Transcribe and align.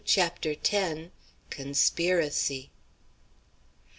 CHAPTER 0.03 0.55
X. 0.67 1.11
CONSPIRACY. 1.51 2.71